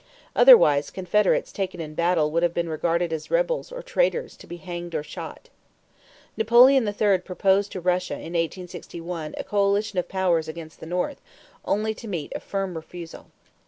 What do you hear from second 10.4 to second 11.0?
against the